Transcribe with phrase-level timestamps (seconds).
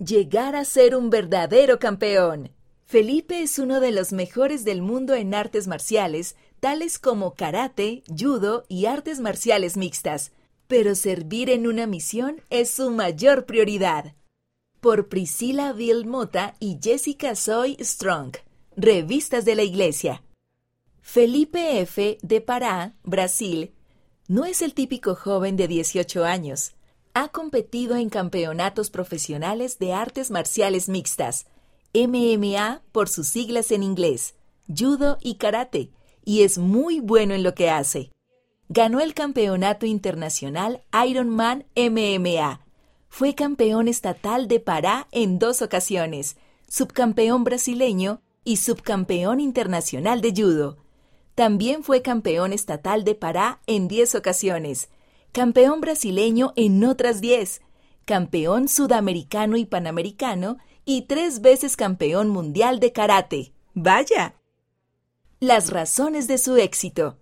[0.00, 2.52] Llegar a ser un verdadero campeón.
[2.84, 8.64] Felipe es uno de los mejores del mundo en artes marciales, tales como karate, judo
[8.68, 10.30] y artes marciales mixtas,
[10.68, 14.14] pero servir en una misión es su mayor prioridad.
[14.78, 18.36] Por Priscilla Bill Mota y Jessica Soy Strong.
[18.76, 20.22] Revistas de la Iglesia.
[21.00, 22.18] Felipe F.
[22.22, 23.72] de Pará, Brasil,
[24.28, 26.77] no es el típico joven de 18 años.
[27.20, 31.46] Ha competido en campeonatos profesionales de artes marciales mixtas,
[31.92, 34.36] MMA por sus siglas en inglés,
[34.68, 35.90] judo y karate,
[36.24, 38.12] y es muy bueno en lo que hace.
[38.68, 42.60] Ganó el campeonato internacional Ironman MMA.
[43.08, 46.36] Fue campeón estatal de Pará en dos ocasiones,
[46.68, 50.76] subcampeón brasileño y subcampeón internacional de judo.
[51.34, 54.88] También fue campeón estatal de Pará en 10 ocasiones,
[55.32, 57.60] campeón brasileño en otras 10,
[58.04, 63.52] campeón sudamericano y panamericano y tres veces campeón mundial de karate.
[63.74, 64.34] ¡Vaya!
[65.40, 67.18] Las razones de su éxito.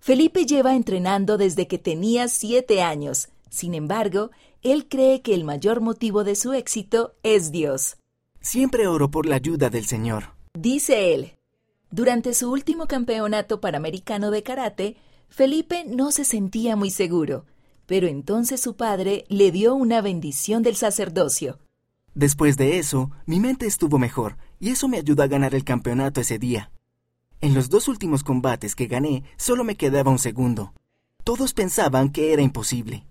[0.00, 3.28] Felipe lleva entrenando desde que tenía siete años.
[3.50, 4.30] Sin embargo,
[4.62, 7.98] él cree que el mayor motivo de su éxito es Dios.
[8.40, 10.30] Siempre oro por la ayuda del Señor.
[10.54, 11.34] Dice él.
[11.90, 14.96] Durante su último campeonato panamericano de karate,
[15.32, 17.46] Felipe no se sentía muy seguro,
[17.86, 21.58] pero entonces su padre le dio una bendición del sacerdocio.
[22.14, 26.20] Después de eso, mi mente estuvo mejor, y eso me ayudó a ganar el campeonato
[26.20, 26.70] ese día.
[27.40, 30.74] En los dos últimos combates que gané, solo me quedaba un segundo.
[31.24, 33.06] Todos pensaban que era imposible.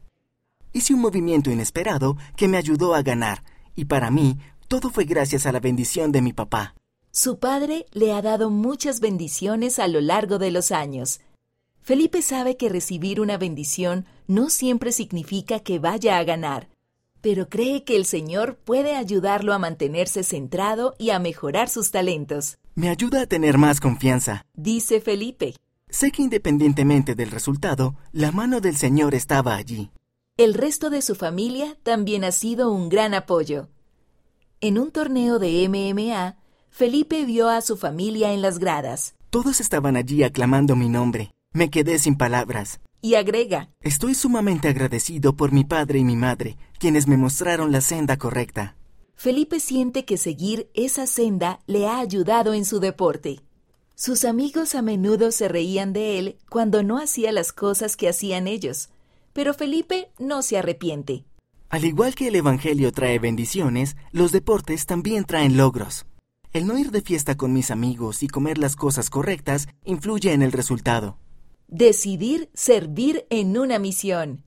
[0.74, 3.44] Hice un movimiento inesperado que me ayudó a ganar,
[3.76, 6.76] y para mí, todo fue gracias a la bendición de mi papá.
[7.10, 11.20] Su padre le ha dado muchas bendiciones a lo largo de los años.
[11.84, 16.70] Felipe sabe que recibir una bendición no siempre significa que vaya a ganar,
[17.22, 22.60] pero cree que el Señor puede ayudarlo a mantenerse centrado y a mejorar sus talentos.
[22.76, 25.56] Me ayuda a tener más confianza, dice Felipe.
[25.90, 29.92] Sé que independientemente del resultado, la mano del Señor estaba allí.
[30.38, 33.70] El resto de su familia también ha sido un gran apoyo.
[34.62, 36.38] En un torneo de MMA,
[36.70, 39.16] Felipe vio a su familia en las gradas.
[39.32, 41.32] Todos estaban allí aclamando mi nombre.
[41.54, 42.80] Me quedé sin palabras.
[43.02, 47.82] Y agrega, Estoy sumamente agradecido por mi padre y mi madre, quienes me mostraron la
[47.82, 48.78] senda correcta.
[49.16, 53.42] Felipe siente que seguir esa senda le ha ayudado en su deporte.
[53.96, 58.48] Sus amigos a menudo se reían de él cuando no hacía las cosas que hacían
[58.48, 58.90] ellos,
[59.34, 61.26] pero Felipe no se arrepiente.
[61.70, 66.06] Al igual que el Evangelio trae bendiciones, los deportes también traen logros.
[66.54, 70.42] El no ir de fiesta con mis amigos y comer las cosas correctas influye en
[70.42, 71.18] el resultado.
[71.74, 74.44] Decidir servir en una misión.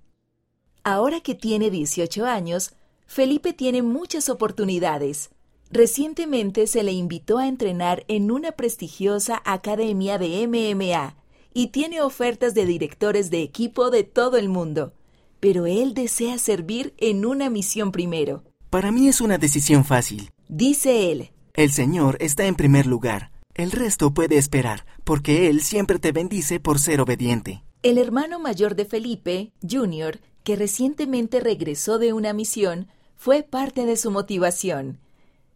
[0.83, 2.75] Ahora que tiene 18 años,
[3.07, 5.31] Felipe tiene muchas oportunidades.
[5.71, 11.17] Recientemente se le invitó a entrenar en una prestigiosa academia de MMA
[11.55, 14.93] y tiene ofertas de directores de equipo de todo el mundo.
[15.41, 18.45] Pero él desea servir en una misión primero.
[18.69, 20.31] Para mí es una decisión fácil.
[20.51, 21.31] Dice él.
[21.55, 23.31] El Señor está en primer lugar.
[23.55, 27.63] El resto puede esperar, porque Él siempre te bendice por ser obediente.
[27.85, 33.97] El hermano mayor de Felipe, Junior, que recientemente regresó de una misión, fue parte de
[33.97, 34.99] su motivación.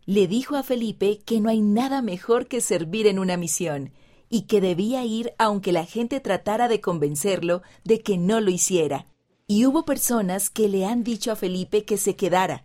[0.06, 3.91] Le dijo a Felipe que no hay nada mejor que servir en una misión,
[4.31, 9.06] y que debía ir aunque la gente tratara de convencerlo de que no lo hiciera.
[9.48, 12.64] Y hubo personas que le han dicho a Felipe que se quedara.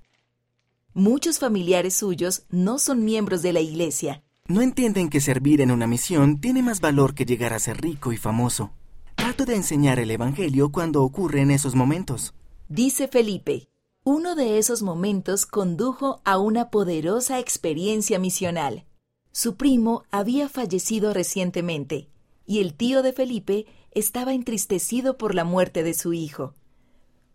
[0.94, 4.24] Muchos familiares suyos no son miembros de la iglesia.
[4.50, 8.12] No entienden que servir en una misión tiene más valor que llegar a ser rico
[8.12, 8.74] y famoso.
[9.16, 12.34] Trato de enseñar el Evangelio cuando ocurre en esos momentos.
[12.68, 13.70] Dice Felipe,
[14.04, 18.84] uno de esos momentos condujo a una poderosa experiencia misional.
[19.32, 22.10] Su primo había fallecido recientemente,
[22.46, 26.54] y el tío de Felipe estaba entristecido por la muerte de su hijo.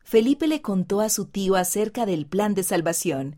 [0.04, 3.36] Felipe le contó a su tío acerca del plan de salvación.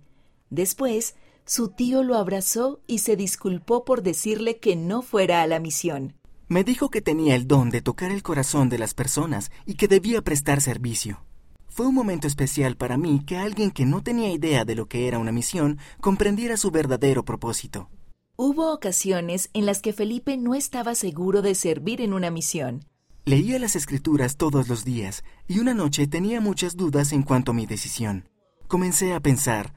[0.50, 1.14] Después,
[1.44, 6.14] su tío lo abrazó y se disculpó por decirle que no fuera a la misión.
[6.48, 9.88] Me dijo que tenía el don de tocar el corazón de las personas y que
[9.88, 11.24] debía prestar servicio.
[11.68, 15.06] Fue un momento especial para mí que alguien que no tenía idea de lo que
[15.06, 17.88] era una misión comprendiera su verdadero propósito.
[18.36, 22.84] Hubo ocasiones en las que Felipe no estaba seguro de servir en una misión.
[23.24, 27.54] Leía las escrituras todos los días y una noche tenía muchas dudas en cuanto a
[27.54, 28.28] mi decisión.
[28.66, 29.74] Comencé a pensar,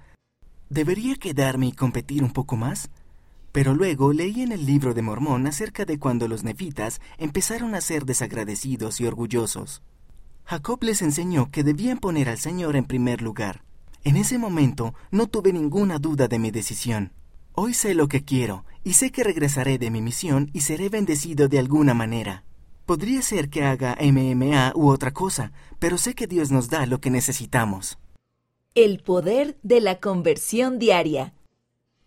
[0.74, 2.90] ¿debería quedarme y competir un poco más?
[3.52, 7.82] Pero luego leí en el libro de Mormón acerca de cuando los nefitas empezaron a
[7.82, 9.84] ser desagradecidos y orgullosos.
[10.46, 13.64] Jacob les enseñó que debían poner al Señor en primer lugar.
[14.04, 17.14] En ese momento no tuve ninguna duda de mi decisión.
[17.54, 21.48] Hoy sé lo que quiero y sé que regresaré de mi misión y seré bendecido
[21.48, 22.44] de alguna manera.
[22.88, 27.00] Podría ser que haga MMA u otra cosa, pero sé que Dios nos da lo
[27.00, 28.00] que necesitamos.
[28.76, 31.36] El poder de la conversión diaria.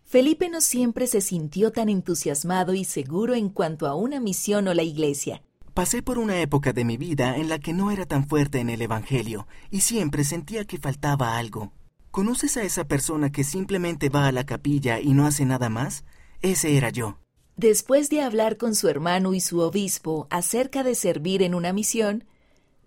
[0.03, 4.73] Felipe no siempre se sintió tan entusiasmado y seguro en cuanto a una misión o
[4.73, 5.41] la iglesia.
[5.73, 8.69] Pasé por una época de mi vida en la que no era tan fuerte en
[8.69, 11.71] el Evangelio y siempre sentía que faltaba algo.
[12.11, 16.03] ¿Conoces a esa persona que simplemente va a la capilla y no hace nada más?
[16.41, 17.17] Ese era yo.
[17.55, 22.25] Después de hablar con su hermano y su obispo acerca de servir en una misión,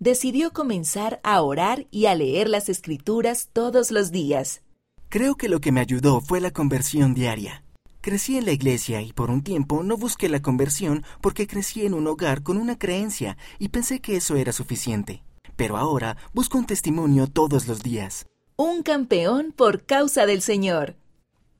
[0.01, 4.63] decidió comenzar a orar y a leer las escrituras todos los días.
[5.07, 7.63] Creo que lo que me ayudó fue la conversión diaria.
[8.01, 11.93] Crecí en la iglesia y por un tiempo no busqué la conversión porque crecí en
[11.93, 15.23] un hogar con una creencia y pensé que eso era suficiente.
[15.55, 18.25] Pero ahora busco un testimonio todos los días
[18.63, 20.95] un campeón por causa del Señor.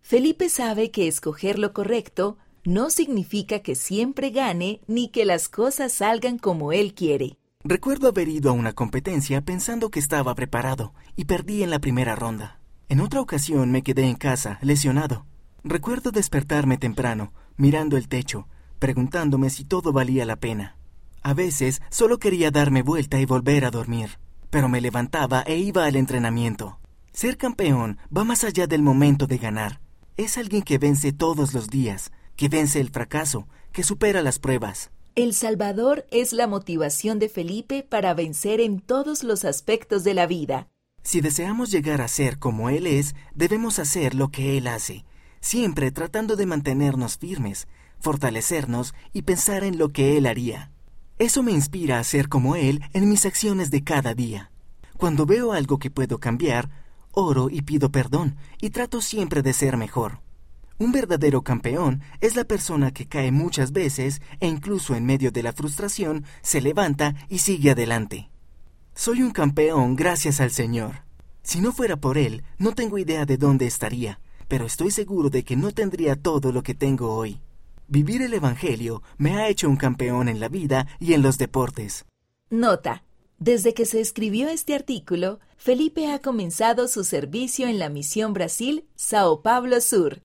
[0.01, 5.93] Felipe sabe que escoger lo correcto no significa que siempre gane ni que las cosas
[5.93, 7.39] salgan como él quiere.
[7.63, 12.15] Recuerdo haber ido a una competencia pensando que estaba preparado y perdí en la primera
[12.15, 12.59] ronda.
[12.89, 15.27] En otra ocasión me quedé en casa, lesionado.
[15.63, 18.47] Recuerdo despertarme temprano, mirando el techo,
[18.79, 20.75] preguntándome si todo valía la pena.
[21.21, 24.17] A veces solo quería darme vuelta y volver a dormir,
[24.49, 26.79] pero me levantaba e iba al entrenamiento.
[27.13, 29.81] Ser campeón va más allá del momento de ganar.
[30.17, 34.89] Es alguien que vence todos los días, que vence el fracaso, que supera las pruebas.
[35.15, 40.25] El Salvador es la motivación de Felipe para vencer en todos los aspectos de la
[40.25, 40.69] vida.
[41.03, 45.03] Si deseamos llegar a ser como Él es, debemos hacer lo que Él hace,
[45.41, 47.67] siempre tratando de mantenernos firmes,
[47.99, 50.71] fortalecernos y pensar en lo que Él haría.
[51.19, 54.49] Eso me inspira a ser como Él en mis acciones de cada día.
[54.95, 56.69] Cuando veo algo que puedo cambiar,
[57.11, 60.21] oro y pido perdón, y trato siempre de ser mejor.
[60.81, 65.43] Un verdadero campeón es la persona que cae muchas veces e incluso en medio de
[65.43, 68.31] la frustración se levanta y sigue adelante.
[68.95, 71.03] Soy un campeón gracias al Señor.
[71.43, 75.43] Si no fuera por Él, no tengo idea de dónde estaría, pero estoy seguro de
[75.43, 77.41] que no tendría todo lo que tengo hoy.
[77.87, 82.05] Vivir el Evangelio me ha hecho un campeón en la vida y en los deportes.
[82.49, 83.03] Nota.
[83.37, 88.85] Desde que se escribió este artículo, Felipe ha comenzado su servicio en la Misión Brasil,
[88.95, 90.19] Sao Paulo Sur.